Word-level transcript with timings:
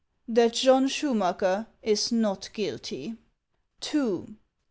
That 0.27 0.53
John 0.53 0.87
Schumacker 0.87 1.67
is 1.83 2.11
not 2.11 2.49
guilty;" 2.53 3.17
II. 3.93 4.35